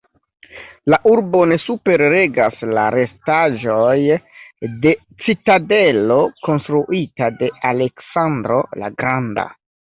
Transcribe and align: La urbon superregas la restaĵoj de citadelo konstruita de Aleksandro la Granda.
La 0.93 0.97
urbon 1.09 1.51
superregas 1.65 2.57
la 2.77 2.85
restaĵoj 2.95 3.93
de 4.87 4.95
citadelo 5.27 6.19
konstruita 6.51 7.33
de 7.45 7.55
Aleksandro 7.75 8.63
la 8.83 8.95
Granda. 9.01 9.49